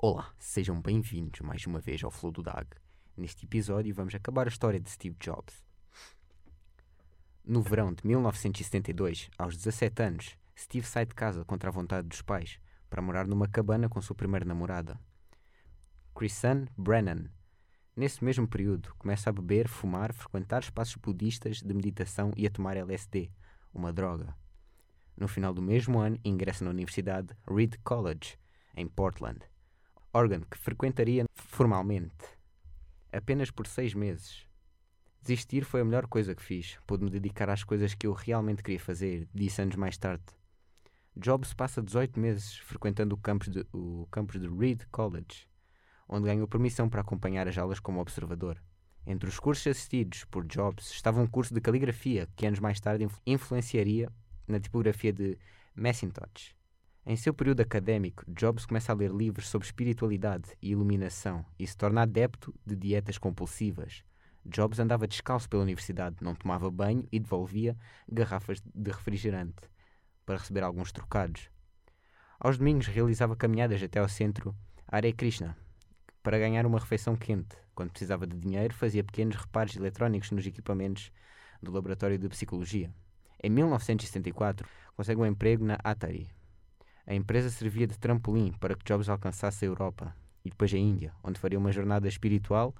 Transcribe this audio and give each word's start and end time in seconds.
Olá, 0.00 0.32
sejam 0.38 0.80
bem-vindos 0.80 1.40
mais 1.40 1.66
uma 1.66 1.80
vez 1.80 2.04
ao 2.04 2.10
Flow 2.12 2.30
do 2.30 2.40
Dag. 2.40 2.68
Neste 3.16 3.46
episódio 3.46 3.92
vamos 3.92 4.14
acabar 4.14 4.46
a 4.46 4.48
história 4.48 4.78
de 4.78 4.88
Steve 4.88 5.16
Jobs. 5.18 5.66
No 7.44 7.60
verão 7.62 7.92
de 7.92 8.06
1972, 8.06 9.28
aos 9.36 9.56
17 9.56 10.00
anos, 10.04 10.38
Steve 10.56 10.86
sai 10.86 11.04
de 11.04 11.16
casa 11.16 11.44
contra 11.44 11.68
a 11.68 11.72
vontade 11.72 12.06
dos 12.06 12.22
pais 12.22 12.60
para 12.88 13.02
morar 13.02 13.26
numa 13.26 13.48
cabana 13.48 13.88
com 13.88 14.00
sua 14.00 14.14
primeira 14.14 14.44
namorada, 14.44 15.00
Chrisanne 16.14 16.68
Brennan. 16.78 17.28
Nesse 17.96 18.22
mesmo 18.22 18.46
período, 18.46 18.94
começa 19.00 19.30
a 19.30 19.32
beber, 19.32 19.66
fumar, 19.66 20.12
frequentar 20.12 20.60
espaços 20.62 20.94
budistas 20.94 21.60
de 21.60 21.74
meditação 21.74 22.30
e 22.36 22.46
a 22.46 22.50
tomar 22.50 22.76
LSD, 22.76 23.32
uma 23.74 23.92
droga. 23.92 24.32
No 25.16 25.26
final 25.26 25.52
do 25.52 25.60
mesmo 25.60 25.98
ano, 25.98 26.20
ingressa 26.24 26.62
na 26.62 26.70
Universidade 26.70 27.34
Reed 27.50 27.74
College, 27.82 28.38
em 28.76 28.86
Portland, 28.86 29.40
Oregon, 30.12 30.40
que 30.50 30.56
frequentaria 30.56 31.24
formalmente 31.34 32.38
apenas 33.12 33.50
por 33.50 33.66
seis 33.66 33.94
meses. 33.94 34.46
Desistir 35.22 35.64
foi 35.64 35.80
a 35.80 35.84
melhor 35.84 36.06
coisa 36.06 36.34
que 36.34 36.42
fiz. 36.42 36.78
Pude-me 36.86 37.10
dedicar 37.10 37.50
às 37.50 37.64
coisas 37.64 37.94
que 37.94 38.06
eu 38.06 38.12
realmente 38.12 38.62
queria 38.62 38.80
fazer, 38.80 39.28
disse 39.34 39.60
anos 39.60 39.76
mais 39.76 39.98
tarde. 39.98 40.24
Jobs 41.16 41.52
passa 41.52 41.82
18 41.82 42.18
meses 42.18 42.56
frequentando 42.58 43.14
o 43.14 43.18
campus 43.18 43.48
de, 43.48 43.66
o 43.72 44.06
campus 44.10 44.40
de 44.40 44.48
Reed 44.48 44.82
College, 44.90 45.48
onde 46.08 46.26
ganhou 46.26 46.46
permissão 46.46 46.88
para 46.88 47.00
acompanhar 47.00 47.48
as 47.48 47.58
aulas 47.58 47.80
como 47.80 48.00
observador. 48.00 48.62
Entre 49.06 49.28
os 49.28 49.38
cursos 49.38 49.66
assistidos 49.66 50.24
por 50.24 50.46
Jobs 50.46 50.90
estava 50.90 51.20
um 51.20 51.26
curso 51.26 51.52
de 51.52 51.60
caligrafia 51.60 52.28
que 52.36 52.46
anos 52.46 52.60
mais 52.60 52.78
tarde 52.78 53.06
influenciaria 53.26 54.12
na 54.46 54.60
tipografia 54.60 55.12
de 55.12 55.38
Macintosh. 55.74 56.57
Em 57.10 57.16
seu 57.16 57.32
período 57.32 57.62
académico, 57.62 58.22
Jobs 58.28 58.66
começa 58.66 58.92
a 58.92 58.94
ler 58.94 59.10
livros 59.10 59.48
sobre 59.48 59.64
espiritualidade 59.64 60.50
e 60.60 60.72
iluminação 60.72 61.42
e 61.58 61.66
se 61.66 61.74
torna 61.74 62.02
adepto 62.02 62.54
de 62.66 62.76
dietas 62.76 63.16
compulsivas. 63.16 64.04
Jobs 64.44 64.78
andava 64.78 65.08
descalço 65.08 65.48
pela 65.48 65.62
universidade, 65.62 66.16
não 66.20 66.34
tomava 66.34 66.70
banho 66.70 67.08
e 67.10 67.18
devolvia 67.18 67.74
garrafas 68.06 68.60
de 68.74 68.90
refrigerante 68.90 69.70
para 70.26 70.36
receber 70.36 70.62
alguns 70.62 70.92
trocados. 70.92 71.48
Aos 72.38 72.58
domingos 72.58 72.86
realizava 72.86 73.34
caminhadas 73.34 73.82
até 73.82 74.00
ao 74.00 74.08
centro 74.10 74.54
Hare 74.86 75.14
Krishna 75.14 75.56
para 76.22 76.38
ganhar 76.38 76.66
uma 76.66 76.78
refeição 76.78 77.16
quente. 77.16 77.56
Quando 77.74 77.90
precisava 77.90 78.26
de 78.26 78.36
dinheiro, 78.36 78.74
fazia 78.74 79.02
pequenos 79.02 79.36
reparos 79.36 79.74
eletrónicos 79.74 80.30
nos 80.30 80.46
equipamentos 80.46 81.10
do 81.62 81.72
laboratório 81.72 82.18
de 82.18 82.28
psicologia. 82.28 82.92
Em 83.42 83.48
1974, 83.48 84.68
consegue 84.94 85.22
um 85.22 85.24
emprego 85.24 85.64
na 85.64 85.78
Atari. 85.82 86.36
A 87.08 87.14
empresa 87.14 87.48
servia 87.48 87.86
de 87.86 87.98
trampolim 87.98 88.52
para 88.60 88.74
que 88.74 88.84
Jobs 88.84 89.08
alcançasse 89.08 89.64
a 89.64 89.68
Europa 89.68 90.14
e 90.44 90.50
depois 90.50 90.74
a 90.74 90.76
Índia, 90.76 91.14
onde 91.24 91.40
faria 91.40 91.58
uma 91.58 91.72
jornada 91.72 92.06
espiritual. 92.06 92.74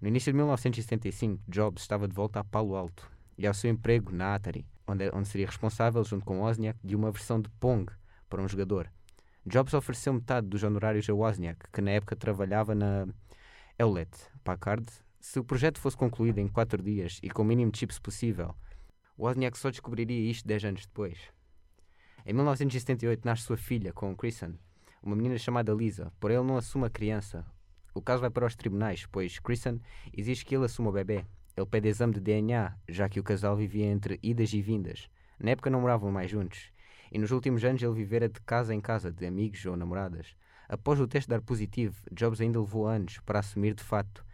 No 0.00 0.08
início 0.08 0.32
de 0.32 0.36
1975, 0.36 1.40
Jobs 1.46 1.82
estava 1.82 2.08
de 2.08 2.12
volta 2.12 2.40
a 2.40 2.44
Palo 2.44 2.74
Alto 2.74 3.08
e 3.38 3.46
ao 3.46 3.54
seu 3.54 3.70
emprego 3.70 4.10
na 4.10 4.34
Atari, 4.34 4.66
onde, 4.88 5.08
onde 5.14 5.28
seria 5.28 5.46
responsável, 5.46 6.02
junto 6.02 6.24
com 6.24 6.40
Wozniak, 6.40 6.80
de 6.82 6.96
uma 6.96 7.12
versão 7.12 7.40
de 7.40 7.48
Pong 7.60 7.88
para 8.28 8.42
um 8.42 8.48
jogador. 8.48 8.90
Jobs 9.46 9.72
ofereceu 9.72 10.12
metade 10.14 10.48
dos 10.48 10.64
honorários 10.64 11.08
a 11.08 11.14
Wozniak, 11.14 11.60
que 11.72 11.80
na 11.80 11.92
época 11.92 12.16
trabalhava 12.16 12.74
na 12.74 13.06
Hewlett 13.78 14.10
Packard. 14.42 14.84
Se 15.20 15.38
o 15.38 15.44
projeto 15.44 15.78
fosse 15.78 15.96
concluído 15.96 16.38
em 16.38 16.48
quatro 16.48 16.82
dias 16.82 17.20
e 17.22 17.30
com 17.30 17.42
o 17.42 17.44
mínimo 17.44 17.70
de 17.70 17.78
chips 17.78 18.00
possível, 18.00 18.52
Wozniak 19.16 19.56
só 19.56 19.70
descobriria 19.70 20.28
isto 20.28 20.44
10 20.48 20.64
anos 20.64 20.86
depois. 20.86 21.16
Em 22.30 22.32
1978 22.32 23.24
nasce 23.24 23.42
sua 23.42 23.56
filha 23.56 23.92
com 23.92 24.14
Chrisan, 24.14 24.54
uma 25.02 25.16
menina 25.16 25.36
chamada 25.36 25.72
Lisa, 25.72 26.12
porém 26.20 26.36
ele 26.36 26.46
não 26.46 26.56
assume 26.56 26.86
a 26.86 26.88
criança. 26.88 27.44
O 27.92 28.00
caso 28.00 28.20
vai 28.20 28.30
para 28.30 28.46
os 28.46 28.54
tribunais, 28.54 29.04
pois 29.04 29.40
Chrisan 29.40 29.80
exige 30.16 30.44
que 30.44 30.54
ele 30.54 30.64
assuma 30.64 30.90
o 30.90 30.92
bebê. 30.92 31.24
Ele 31.56 31.66
pede 31.66 31.88
exame 31.88 32.14
de 32.14 32.20
DNA, 32.20 32.72
já 32.88 33.08
que 33.08 33.18
o 33.18 33.24
casal 33.24 33.56
vivia 33.56 33.86
entre 33.86 34.20
idas 34.22 34.52
e 34.52 34.62
vindas. 34.62 35.10
Na 35.40 35.50
época 35.50 35.70
não 35.70 35.80
moravam 35.80 36.12
mais 36.12 36.30
juntos, 36.30 36.70
e 37.10 37.18
nos 37.18 37.32
últimos 37.32 37.64
anos 37.64 37.82
ele 37.82 37.94
vivera 37.94 38.28
de 38.28 38.40
casa 38.42 38.72
em 38.72 38.80
casa, 38.80 39.10
de 39.10 39.26
amigos 39.26 39.66
ou 39.66 39.76
namoradas. 39.76 40.36
Após 40.68 41.00
o 41.00 41.08
teste 41.08 41.28
dar 41.28 41.42
positivo, 41.42 42.00
Jobs 42.12 42.40
ainda 42.40 42.60
levou 42.60 42.86
anos 42.86 43.18
para 43.26 43.40
assumir 43.40 43.74
de 43.74 43.82
fato 43.82 44.24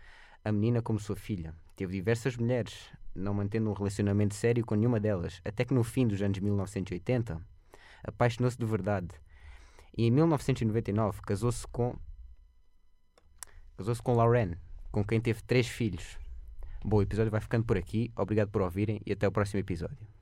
a 0.44 0.52
menina 0.52 0.82
como 0.82 0.98
sua 0.98 1.16
filha. 1.16 1.54
Teve 1.74 1.94
diversas 1.94 2.36
mulheres, 2.36 2.92
não 3.14 3.32
mantendo 3.32 3.70
um 3.70 3.72
relacionamento 3.72 4.34
sério 4.34 4.66
com 4.66 4.74
nenhuma 4.74 5.00
delas, 5.00 5.40
até 5.46 5.64
que 5.64 5.72
no 5.72 5.82
fim 5.82 6.06
dos 6.06 6.20
anos 6.20 6.38
1980 6.38 7.55
apaixonou-se 8.06 8.58
de 8.58 8.64
verdade. 8.64 9.08
E 9.96 10.04
em 10.04 10.10
1999 10.10 11.20
casou-se 11.22 11.66
com 11.68 11.96
casou-se 13.76 14.02
com 14.02 14.14
Lauren, 14.14 14.54
com 14.90 15.04
quem 15.04 15.20
teve 15.20 15.42
três 15.42 15.66
filhos. 15.66 16.18
Bom, 16.84 16.98
o 16.98 17.02
episódio 17.02 17.30
vai 17.30 17.40
ficando 17.40 17.64
por 17.64 17.76
aqui. 17.76 18.12
Obrigado 18.16 18.50
por 18.50 18.62
ouvirem 18.62 19.00
e 19.04 19.12
até 19.12 19.26
o 19.26 19.32
próximo 19.32 19.60
episódio. 19.60 20.15